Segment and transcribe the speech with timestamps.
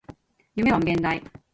[0.55, 1.21] 夢は無限大